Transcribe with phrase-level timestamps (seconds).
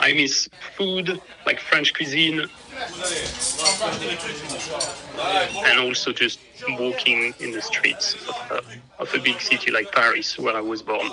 [0.00, 2.40] I miss food, like French cuisine,
[5.68, 6.38] and also just
[6.78, 8.60] walking in the streets of a,
[9.02, 11.10] of a big city like Paris, where I was born.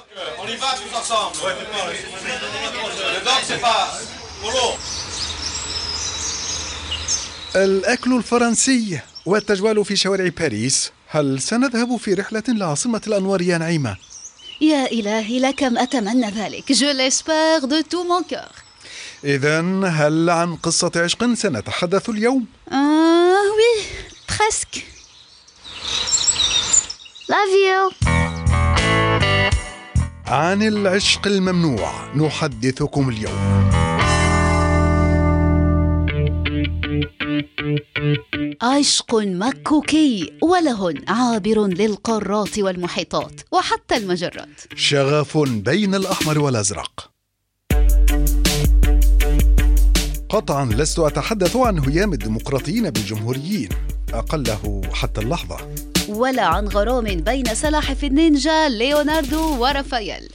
[7.55, 14.08] الأكل الفرنسي والتجوال في شوارع باريس هل سنذهب في رحلة لعاصمة الأنوار يا نعيمة؟
[14.61, 18.51] يا إلهي لكم أتمنى ذلك جو l'espère de tout mon cœur
[19.23, 23.83] إذا هل عن قصة عشق سنتحدث اليوم؟ آه oui
[24.27, 24.79] presque
[27.29, 28.09] Love you.
[30.27, 33.69] عن العشق الممنوع نحدثكم اليوم
[38.61, 44.61] عشق مكوكي وله عابر للقارات والمحيطات وحتى المجرات.
[44.75, 47.11] شغف بين الأحمر والأزرق.
[50.29, 53.69] قطعا لست أتحدث عن هيام الديمقراطيين بالجمهوريين.
[54.13, 55.57] أقله حتى اللحظة.
[56.09, 60.29] ولا عن غرام بين سلاحف النينجا ليوناردو ورافائيل.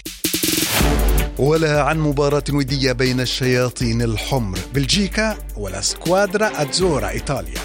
[1.39, 7.61] ولا عن مباراة ودية بين الشياطين الحمر بلجيكا ولا سكوادرا أتزورا إيطاليا.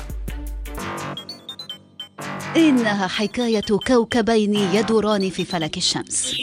[2.58, 6.36] إنها حكاية كوكبين يدوران في فلك الشمس.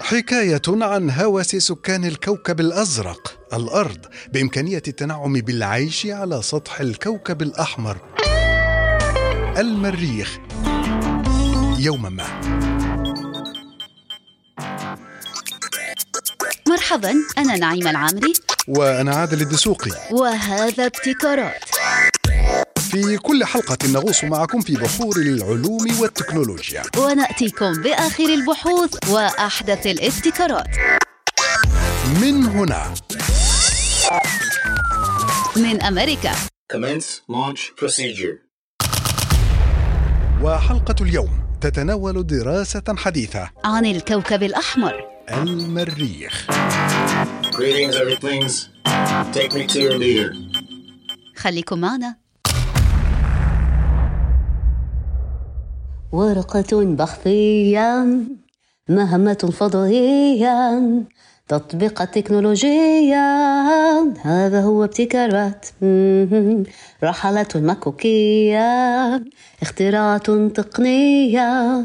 [0.00, 7.96] حكاية عن هوس سكان الكوكب الأزرق الأرض بإمكانية التنعم بالعيش على سطح الكوكب الأحمر.
[9.58, 10.38] المريخ.
[11.78, 12.71] يوما ما.
[16.72, 18.32] مرحبا أنا نعيمة العامري.
[18.68, 19.90] وأنا عادل الدسوقي.
[20.10, 21.64] وهذا ابتكارات.
[22.78, 26.82] في كل حلقة نغوص معكم في بحور العلوم والتكنولوجيا.
[26.96, 30.66] ونأتيكم بآخر البحوث وأحدث الابتكارات.
[32.20, 32.94] من هنا.
[35.56, 36.32] من أمريكا.
[36.72, 38.36] Commence launch procedure.
[40.42, 41.30] وحلقة اليوم
[41.60, 43.50] تتناول دراسة حديثة.
[43.64, 45.11] عن الكوكب الأحمر.
[45.30, 46.46] المريخ
[47.52, 48.54] Greetings, Earthlings.
[49.32, 50.34] Take me to your leader.
[51.36, 52.16] خليكم معنا
[56.12, 58.06] ورقة بحثية
[58.88, 60.82] مهمة فضائية
[61.48, 63.26] تطبيق تكنولوجيا
[64.22, 65.66] هذا هو ابتكارات.
[67.04, 69.22] رحلة مكوكية
[69.62, 71.82] اختراعات تقنية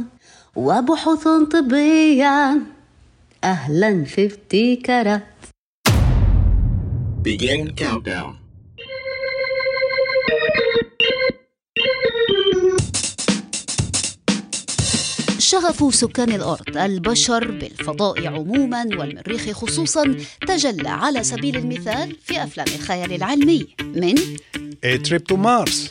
[0.55, 2.57] وبحوث طبية
[3.47, 5.23] أهلا في ابتكارات
[7.23, 8.33] Begin countdown.
[15.39, 20.15] شغف سكان الأرض البشر بالفضاء عموما والمريخ خصوصا
[20.47, 23.67] تجلى على سبيل المثال في أفلام الخيال العلمي.
[23.81, 24.15] من؟
[24.85, 25.89] A Trip to Mars.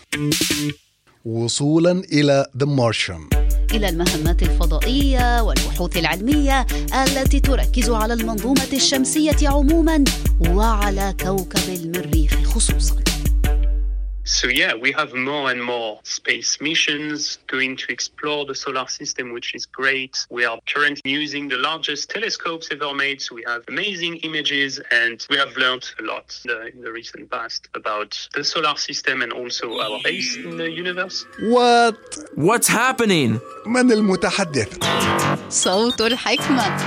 [1.24, 3.45] وصولا إلى The Martian.
[3.76, 10.04] إلى المهمات الفضائية والبحوث العلمية التي تركز على المنظومة الشمسية عموما
[10.48, 12.96] وعلى كوكب المريخ خصوصا.
[14.25, 19.33] So yeah, we have more and more space missions going to explore the solar system,
[19.33, 20.15] which is great.
[20.29, 25.25] We are currently using the largest telescopes ever made, so we have amazing images, and
[25.29, 29.23] we have learned a lot in the, in the recent past about the solar system
[29.23, 31.25] and also our place in the universe.
[31.39, 31.97] What
[32.35, 33.39] What's happening?
[33.65, 34.77] من المتحدث
[35.49, 36.77] صوت الحكمة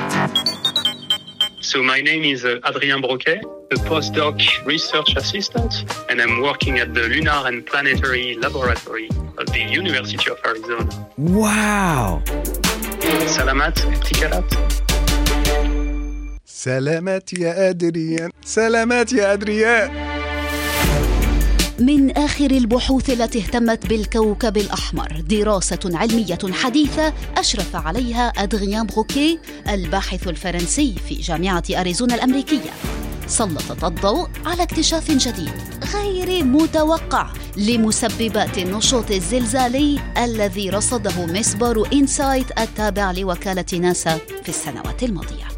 [1.61, 3.41] So my name is uh, Adrien Broquet,
[3.72, 9.08] A postdoc research assistant, and I'm working at the Lunar and Planetary Laboratory
[9.38, 10.90] of the University of Arizona.
[11.18, 12.24] Wow.
[13.28, 14.54] Salamat, ابتكارات.
[16.46, 19.92] سلامات يا أدريان سلامات يا أدريان
[21.80, 30.28] من آخر البحوث التي اهتمت بالكوكب الأحمر دراسة علمية حديثة أشرف عليها أدريان بروكي الباحث
[30.28, 32.72] الفرنسي في جامعة أريزونا الأمريكية
[33.30, 35.54] سلطت الضوء على اكتشاف جديد
[35.94, 45.50] غير متوقع لمسببات النشاط الزلزالي الذي رصده مسبار إنسايت التابع لوكالة ناسا في السنوات الماضية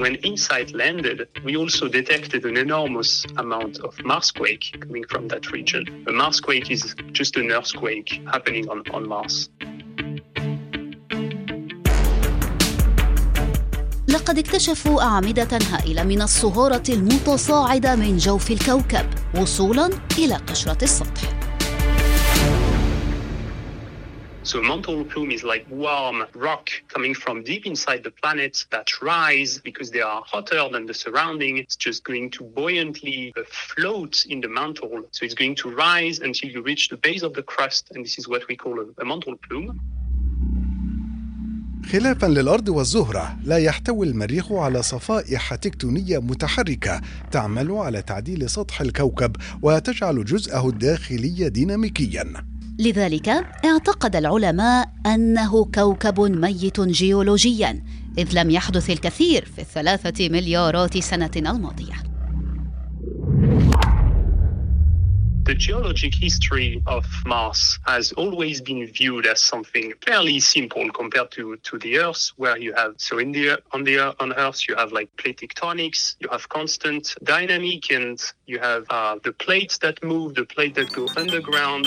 [0.00, 5.82] When InSight landed, we also detected an enormous amount of Marsquake coming from that region.
[6.08, 9.50] A Marsquake is just an earthquake happening on, on Mars.
[14.14, 21.40] لقد اكتشفوا أعمدة هائلة من الصهارة المتصاعدة من جوف الكوكب وصولا إلى قشرة السطح
[24.42, 29.60] So mantle plume is like warm rock coming from deep inside the planet that rise
[29.62, 31.58] because they are hotter than the surrounding.
[31.58, 33.42] It's just going to buoyantly uh,
[33.76, 35.04] float in the mantle.
[35.12, 38.18] So it's going to rise until you reach the base of the crust, and this
[38.18, 39.78] is what we call a mantle plume.
[41.86, 47.00] خلافا للأرض والزهرة لا يحتوي المريخ على صفائح تكتونية متحركة
[47.30, 52.24] تعمل على تعديل سطح الكوكب وتجعل جزءه الداخلي ديناميكيا.
[52.78, 53.28] لذلك
[53.64, 57.82] اعتقد العلماء أنه كوكب ميت جيولوجيا
[58.18, 62.09] إذ لم يحدث الكثير في الثلاثة مليارات سنة الماضية.
[65.49, 71.55] the geologic history of Mars has always been viewed as something fairly simple compared to,
[71.57, 74.91] to the Earth, where you have so in the on the on Earth you have
[74.91, 80.33] like plate tectonics, you have constant dynamic, and you have uh, the plates that move,
[80.33, 81.85] the plates that go underground.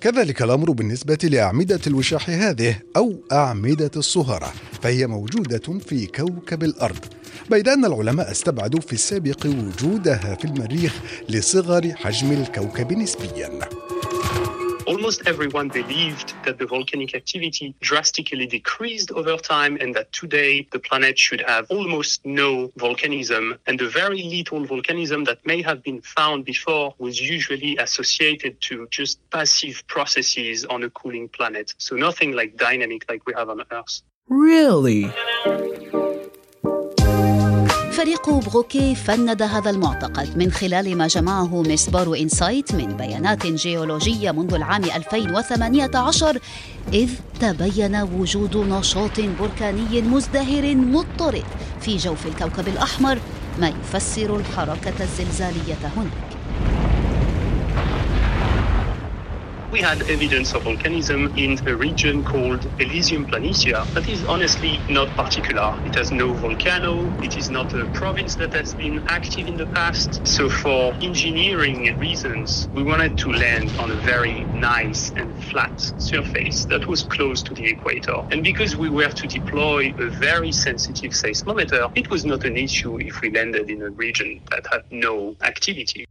[0.00, 4.52] كذلك الامر بالنسبه لاعمده الوشاح هذه او اعمده الصهره
[4.82, 7.04] فهي موجوده في كوكب الارض
[7.49, 10.93] بيد أن العلماء استبعدوا في السابق وجودها في المريخ
[11.29, 13.59] لصغر حجم الكوكب نسبياً.
[14.91, 20.79] almost everyone believed that the volcanic activity drastically decreased over time and that today the
[20.79, 23.57] planet should have almost no volcanism.
[23.67, 28.87] And the very little volcanism that may have been found before was usually associated to
[28.91, 31.73] just passive processes on a cooling planet.
[31.77, 34.01] So nothing like dynamic like we have on Earth.
[34.27, 35.11] Really?
[38.01, 44.53] فريق بروكي فند هذا المعتقد من خلال ما جمعه مسبار إنسايت من بيانات جيولوجية منذ
[44.53, 46.39] العام 2018
[46.93, 47.09] إذ
[47.39, 51.43] تبين وجود نشاط بركاني مزدهر مضطرد
[51.81, 53.19] في جوف الكوكب الأحمر
[53.59, 56.40] ما يفسر الحركة الزلزالية هناك
[59.71, 65.15] we had evidence of volcanism in a region called Elysium Planitia that is honestly not
[65.15, 65.73] particular.
[65.85, 69.65] It has no volcano, it is not a province that has been active in the
[69.65, 70.27] past.
[70.27, 76.65] So, for engineering reasons, we wanted to land on a very nice and flat surface
[76.65, 78.17] that was close to the equator.
[78.29, 82.99] And because we were to deploy a very sensitive seismometer, it was not an issue
[82.99, 86.05] if we landed in a region that had no activity.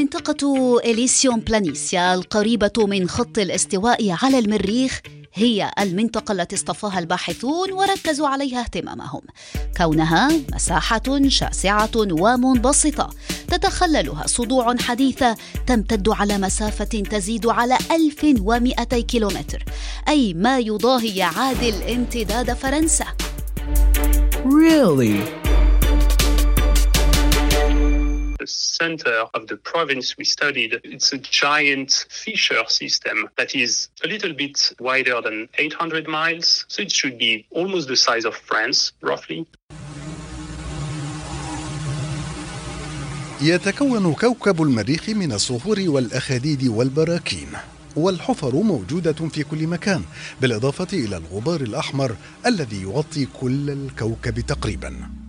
[0.00, 5.00] منطقة إليسيوم بلانيسيا القريبة من خط الاستواء على المريخ
[5.34, 9.20] هي المنطقة التي اصطفاها الباحثون وركزوا عليها اهتمامهم
[9.76, 13.10] كونها مساحة شاسعة ومنبسطة
[13.48, 15.36] تتخللها صدوع حديثة
[15.66, 19.64] تمتد على مسافة تزيد على 1200 كيلومتر
[20.08, 23.06] أي ما يضاهي يعادل امتداد فرنسا
[24.44, 25.39] Really?
[28.82, 31.90] Center of the province we studied, it's a giant
[32.22, 33.72] fissure system that is
[34.04, 34.56] a little bit
[34.88, 36.64] wider than 800 miles.
[36.68, 39.46] So it should be almost the size of France, roughly.
[43.42, 47.48] يتكون كوكب المريخ من الصخور والأخاديد والبراكين
[47.96, 50.02] والحفر موجودة في كل مكان
[50.40, 52.16] بالإضافة إلى الغبار الأحمر
[52.46, 55.19] الذي يغطي كل الكوكب تقريباً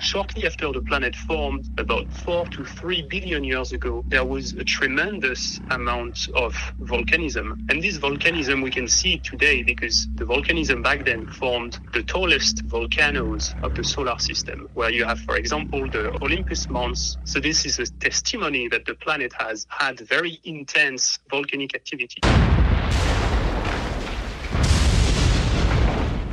[0.00, 4.64] Shortly after the planet formed, about four to three billion years ago, there was a
[4.64, 7.58] tremendous amount of volcanism.
[7.68, 12.62] And this volcanism we can see today because the volcanism back then formed the tallest
[12.66, 17.18] volcanoes of the solar system, where you have, for example, the Olympus Mons.
[17.24, 22.20] So this is a testimony that the planet has had very intense volcanic activity.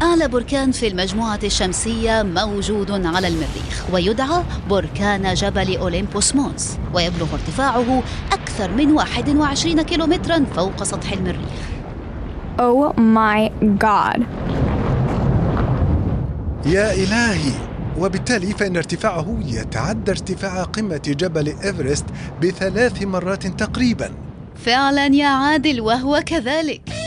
[0.01, 8.03] أعلى بركان في المجموعة الشمسية موجود على المريخ ويدعى بركان جبل أوليمبوس مونس ويبلغ ارتفاعه
[8.31, 11.49] أكثر من 21 كيلومترا فوق سطح المريخ.
[12.59, 13.51] Oh my
[13.83, 14.21] god.
[16.65, 17.51] يا إلهي
[17.97, 22.05] وبالتالي فإن ارتفاعه يتعدى ارتفاع قمة جبل إيفرست
[22.41, 24.11] بثلاث مرات تقريبا.
[24.55, 27.04] فعلا يا عادل وهو كذلك.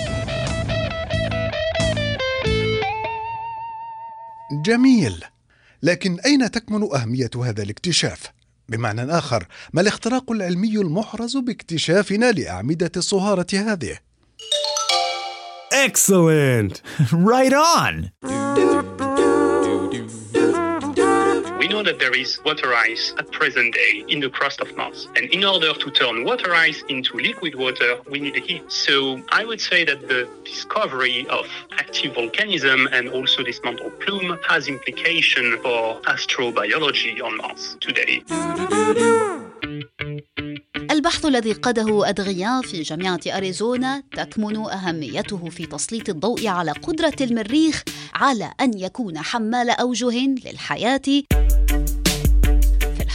[4.68, 5.24] جميل
[5.82, 8.32] لكن أين تكمن أهمية هذا الاكتشاف
[8.68, 13.98] بمعنى آخر ما الاختراق العلمي المحرز باكتشافنا لأعمدة الصهارة هذه
[15.86, 16.74] Excellent!
[17.32, 17.94] right on!
[21.78, 25.06] Know that there is water ice at present day in the crust of Mars.
[25.14, 28.64] And in order to turn water ice into liquid water, we need heat.
[28.84, 34.36] So I would say that the discovery of active volcanism and also this mantle plume
[34.48, 38.24] has implication for astrobiology on Mars today.
[40.90, 47.82] البحث الذي قاده أدغيان في جامعة أريزونا تكمن أهميته في تسليط الضوء على قدرة المريخ
[48.14, 51.22] على أن يكون حمال أوجه للحياة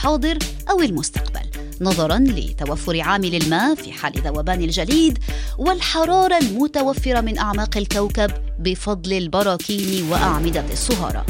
[0.03, 0.37] الحاضر
[0.69, 1.49] أو المستقبل
[1.81, 5.19] نظرا لتوفر عامل الماء في حال ذوبان الجليد
[5.57, 11.25] والحرارة المتوفرة من أعماق الكوكب بفضل البراكين وأعمدة الصهارة.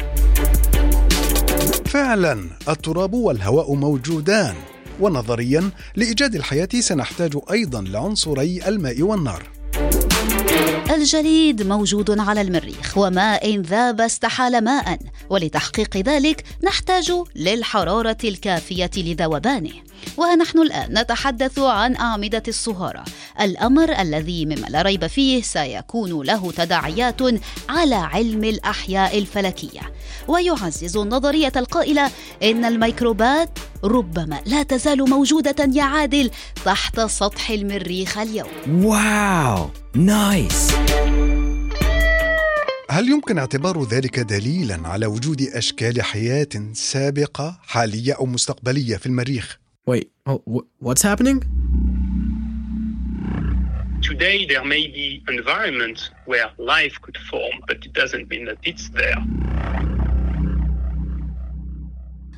[1.85, 4.55] فعلا التراب والهواء موجودان.
[4.99, 9.62] ونظريا لإيجاد الحياة سنحتاج أيضا لعنصري الماء والنار.
[11.03, 14.99] الجليد موجود على المريخ وماء ذاب استحال ماء.
[15.29, 19.73] ولتحقيق ذلك نحتاج للحرارة الكافية لذوبانه.
[20.17, 23.03] ونحن الآن نتحدث عن أعمدة الصهاره
[23.41, 27.21] الأمر الذي مما لا ريب فيه سيكون له تداعيات
[27.69, 29.81] على علم الأحياء الفلكية
[30.27, 32.11] ويعزز النظريه القائلة
[32.43, 36.31] إن الميكروبات ربما لا تزال موجودة يا عادل
[36.65, 38.49] تحت سطح المريخ اليوم
[38.83, 39.59] Wow.
[39.97, 40.73] Nice.
[42.89, 49.57] هل يمكن اعتبار ذلك دليلا على وجود أشكال حياة سابقة حالية أو مستقبلية في المريخ
[49.85, 51.39] Wait, oh, wh- what's happening?
[54.01, 58.89] Today, there may be environment where life could form, but it doesn't mean that it's
[58.89, 59.19] there.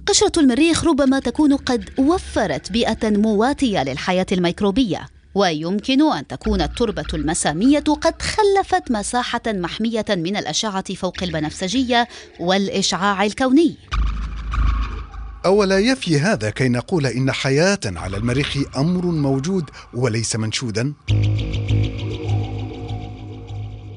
[0.08, 7.80] قشرة المريخ ربما تكون قد وفرت بيئة مواتية للحياة الميكروبية ويمكن أن تكون التربة المسامية
[7.80, 12.08] قد خلفت مساحة محمية من الأشعة فوق البنفسجية
[12.40, 13.76] والإشعاع الكوني
[15.46, 20.94] اولا يفي هذا كي نقول ان حياه على المريخ أمر موجود وليس منشودا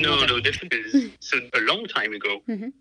[0.01, 1.13] No, no, definitely.
[1.19, 2.35] So a long time ago,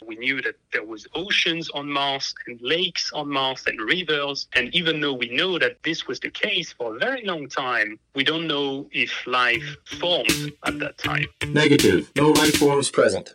[0.10, 4.48] we knew that there was oceans on Mars and lakes on Mars and rivers.
[4.58, 7.90] And even though we know that this was the case for a very long time,
[8.18, 9.68] we don't know if life
[10.02, 11.26] formed at that time.
[11.64, 12.00] Negative.
[12.16, 13.28] No life forms present.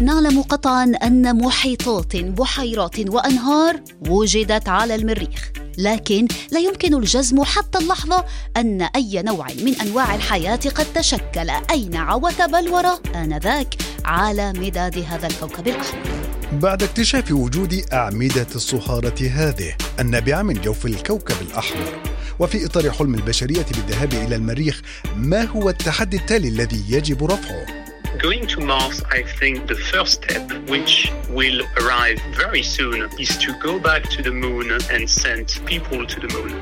[0.00, 5.50] نعلم قطعا أن محيطات بحيرات وأنهار وجدت على المريخ.
[5.78, 8.24] لكن لا يمكن الجزم حتى اللحظة
[8.56, 11.50] أن أي نوع من أنواع الحياة قد تشكل.
[11.70, 13.74] أينع وتبلور آنذاك
[14.04, 21.36] على مداد هذا الكوكب الأحمر؟ بعد اكتشاف وجود أعمدة الصهاره هذه النابعه من جوف الكوكب
[21.50, 22.02] الأحمر.
[22.38, 24.82] وفي إطار حلم البشرية بالذهاب إلى المريخ
[25.16, 27.77] ما هو التحدي التالي الذي يجب رفعه؟
[28.16, 33.52] Going to Mars, I think the first step, which will arrive very soon, is to
[33.60, 36.52] go back to the moon and send people to the moon.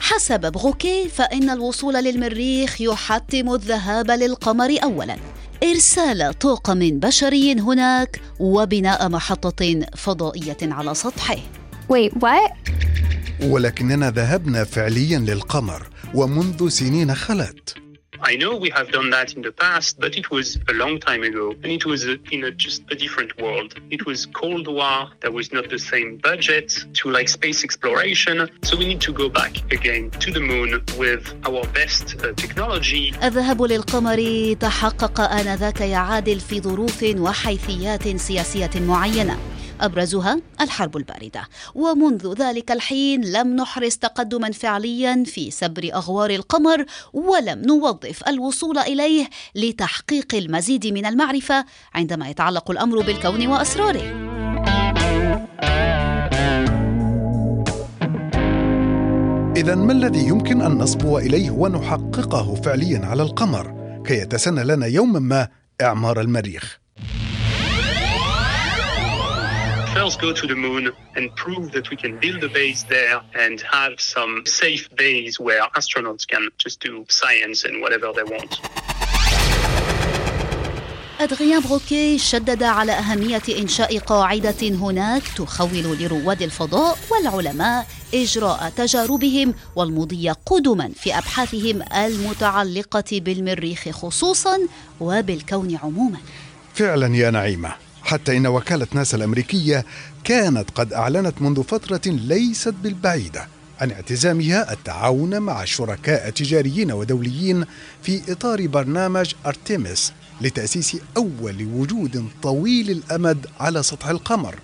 [0.00, 5.16] حسب بغوكي فإن الوصول للمريخ يحتم الذهاب للقمر أولاً
[5.62, 11.36] إرسال طاقم بشري هناك وبناء محطة فضائية على سطحه
[11.88, 12.52] Wait, what?
[13.42, 17.83] ولكننا ذهبنا فعليا للقمر ومنذ سنين خلت
[18.21, 21.23] I know we have done that in the past, but it was a long time
[21.23, 23.75] ago, and it was in a, just a different world.
[23.91, 25.09] It was Cold War.
[25.21, 29.29] There was not the same budget to like space exploration, so we need to go
[29.29, 33.13] back again to the moon with our best uh, technology.
[33.23, 41.48] الذهاب للقمر تحقق آنذاك يا عادل في ظروف وحيثيات سياسية معينة أبرزها الحرب الباردة.
[41.74, 49.28] ومنذ ذلك الحين لم نحرز تقدما فعليا في سبر أغوار القمر ولم نوظف الوصول إليه
[49.54, 51.64] لتحقيق المزيد من المعرفة
[51.94, 54.24] عندما يتعلق الأمر بالكون وأسراره.
[59.56, 63.74] اذا ما الذي يمكن أن نصبو إليه ونحققه فعليا على القمر؟
[64.06, 65.48] كي يتسنى لنا يوما ما
[65.82, 66.83] إعمار المريخ.
[69.94, 73.60] First, go to the moon and prove that we can build a base there and
[73.60, 78.60] have some safe base where astronauts can just do science and whatever they want.
[81.20, 90.30] أدغيان بروكي شدد على أهمية إنشاء قاعدة هناك تخول لرواد الفضاء والعلماء إجراء تجاربهم والمضي
[90.46, 94.58] قدما في أبحاثهم المتعلقة بالمريخ خصوصا
[95.00, 96.18] وبالكون عموما
[96.74, 99.84] فعلا يا نعيمة حتى إن وكالة ناسا الأمريكية
[100.24, 103.48] كانت قد أعلنت منذ فترة ليست بالبعيدة
[103.80, 107.64] عن اعتزامها التعاون مع شركاء تجاريين ودوليين
[108.02, 114.54] في إطار برنامج ارتيمس لتأسيس أول وجود طويل الأمد على سطح القمر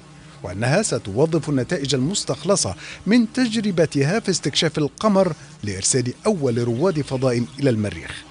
[0.42, 2.74] وأنها ستوظف النتائج المستخلصة
[3.06, 5.32] من تجربتها في استكشاف القمر
[5.64, 8.24] لإرسال أول رواد فضاء إلى المريخ.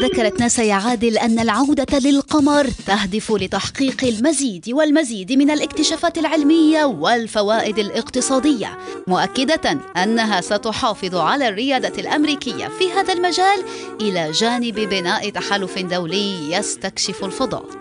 [0.00, 7.78] وذكرت ناسا يا عادل أن العودة للقمر تهدف لتحقيق المزيد والمزيد من الاكتشافات العلمية والفوائد
[7.78, 13.64] الاقتصادية مؤكدة أنها ستحافظ على الريادة الأمريكية في هذا المجال
[14.00, 17.79] إلى جانب بناء تحالف دولي يستكشف الفضاء.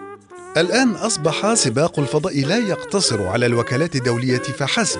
[0.59, 4.99] الآن أصبح سباق الفضاء لا يقتصر على الوكالات الدولية فحسب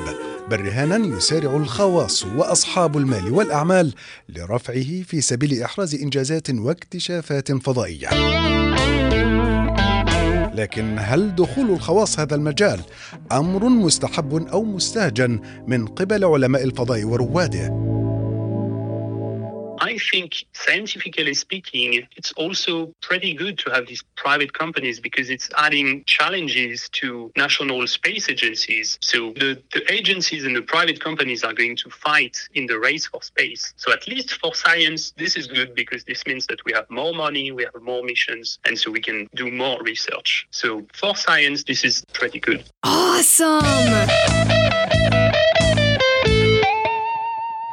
[0.50, 3.94] بل رهانا يسارع الخواص وأصحاب المال والأعمال
[4.30, 8.10] لرفعه في سبيل إحراز إنجازات واكتشافات فضائية.
[10.54, 12.80] لكن هل دخول الخواص هذا المجال
[13.32, 17.99] أمر مستحب أو مستهجن من قبل علماء الفضاء ورواده؟
[19.90, 25.50] I think, scientifically speaking, it's also pretty good to have these private companies because it's
[25.58, 29.00] adding challenges to national space agencies.
[29.02, 33.08] So the, the agencies and the private companies are going to fight in the race
[33.08, 33.74] for space.
[33.78, 37.16] So at least for science, this is good because this means that we have more
[37.16, 40.48] money, we have more missions, and so we can do more research.
[40.52, 42.64] So for science, this is pretty good.
[42.84, 44.39] Awesome!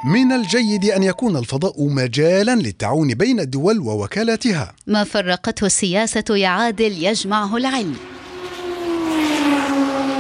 [0.07, 4.75] من الجيد أن يكون الفضاء مجالا للتعاون بين الدول ووكالاتها.
[4.87, 7.97] ما فرقته السياسة يعادل يجمعه العلم.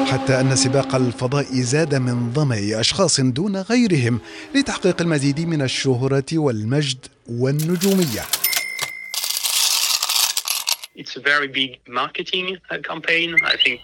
[0.06, 4.18] حتى أن سباق الفضاء زاد من ظما أشخاص دون غيرهم
[4.54, 8.22] لتحقيق المزيد من الشهرة والمجد والنجومية.
[10.98, 12.56] It's a very big marketing
[12.90, 13.34] campaign.
[13.44, 13.80] I think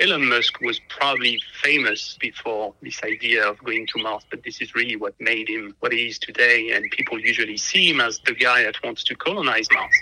[0.00, 4.74] Elon Musk was probably famous before this idea of going to Mars, but this is
[4.74, 6.72] really what made him what he is today.
[6.72, 9.96] And people usually see him as the guy that wants to colonize Mars.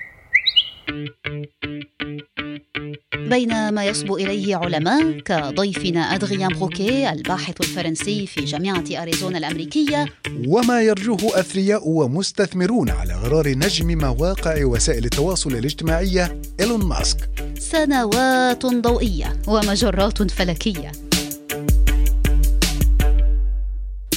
[3.15, 10.07] بين ما يصبو إليه علماء كضيفنا أدغيان بروكي الباحث الفرنسي في جامعة أريزونا الأمريكية
[10.47, 19.37] وما يرجوه أثرياء ومستثمرون على غرار نجم مواقع وسائل التواصل الاجتماعية إيلون ماسك سنوات ضوئية
[19.47, 20.93] ومجرات فلكية.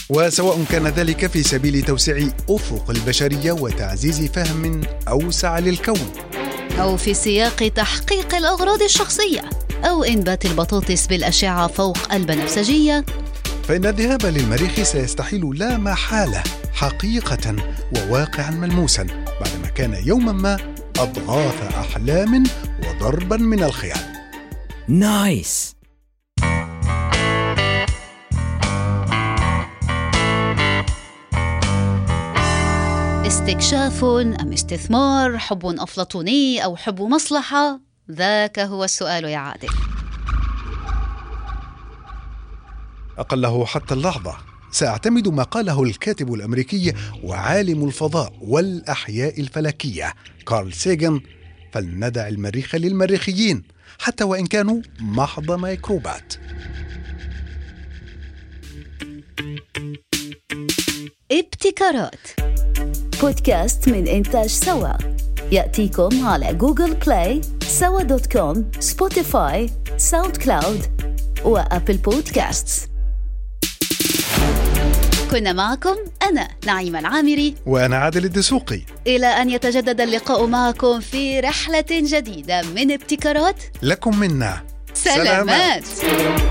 [0.09, 6.11] وسواء كان ذلك في سبيل توسيع أفق البشرية وتعزيز فهم أوسع للكون.
[6.79, 9.49] أو في سياق تحقيق الأغراض الشخصية
[9.83, 13.05] أو إنبات البطاطس بالأشعة فوق البنفسجية.
[13.67, 17.55] فإن الذهاب للمريخ سيستحيل لا محالة حقيقة
[17.97, 19.03] وواقعا ملموسا
[19.41, 20.57] بعدما كان يوما ما
[20.99, 22.43] أضغاث أحلام
[23.01, 23.97] وضربا من الخيال.
[24.87, 25.75] نايس.
[33.27, 37.79] استكشاف أم استثمار حب أفلاطوني أو حب مصلحة؟
[38.11, 39.69] ذاك هو السؤال يا عادل.
[43.17, 44.37] أقله حتى اللحظة.
[44.71, 50.13] سأعتمد ما قاله الكاتب الأمريكي وعالم الفضاء والأحياء الفلكية
[50.47, 51.21] كارل سيغن
[51.71, 53.63] فلندع المريخ للمريخيين
[53.99, 56.33] حتى وإن كانوا محض ميكروبات.
[61.31, 62.27] ابتكارات.
[63.21, 64.93] بودكاست من إنتاج سوا.
[65.51, 70.81] يأتيكم على Google Play سوا dot com Spotify SoundCloud و
[71.43, 72.90] Apple Podcasts.
[75.31, 77.55] كنا معكم أنا نعيمة العامري.
[77.65, 78.81] وأنا عادل الدسوقي.
[79.07, 83.63] إلى أن يتجدد اللقاء معكم في رحلة جديدة من ابتكارات.
[83.81, 84.65] لكم منا.
[84.93, 86.43] سلامات, سلامات.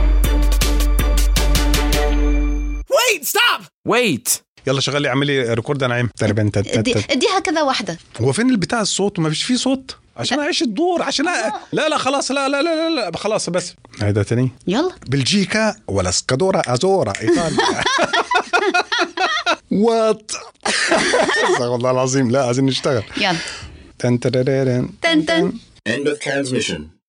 [2.88, 3.62] Wait, stop!
[3.88, 4.40] Wait!
[4.66, 7.99] يلا شغل لي اعمل لي record أنا عم تقريبا اديها كذا واحدة.
[8.21, 9.97] هو فين البتاع الصوت؟ وما فيش فيه صوت.
[10.21, 11.53] عشان اعيش الدور عشان أ...
[11.73, 13.75] لا لا خلاص لا لا لا لا, لا خلاص بس.
[14.03, 14.91] هيدا تاني؟ يلا.
[15.07, 17.83] بلجيكا ولا سكادورا أزورا إيطاليا.
[19.71, 20.33] وات
[21.61, 23.03] والله العظيم لا عايزين نشتغل.
[23.17, 23.37] يلا.
[23.99, 24.89] تن تن.
[25.03, 25.53] تن تن.
[25.89, 26.81] End of transmission.